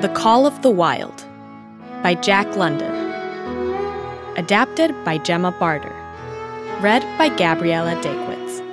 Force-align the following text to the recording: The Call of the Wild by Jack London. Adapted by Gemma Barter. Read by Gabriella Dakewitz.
The 0.00 0.08
Call 0.10 0.46
of 0.46 0.62
the 0.62 0.70
Wild 0.70 1.24
by 2.04 2.14
Jack 2.14 2.54
London. 2.54 2.94
Adapted 4.36 4.94
by 5.04 5.18
Gemma 5.18 5.50
Barter. 5.50 5.92
Read 6.80 7.02
by 7.18 7.28
Gabriella 7.30 7.96
Dakewitz. 7.96 8.67